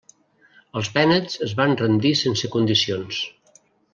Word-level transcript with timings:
Els 0.79 0.87
vènets 0.95 1.37
es 1.49 1.53
van 1.59 1.77
rendir 1.83 2.15
sense 2.23 2.51
condicions. 2.57 3.23